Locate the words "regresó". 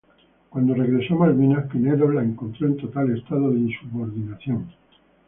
0.73-1.13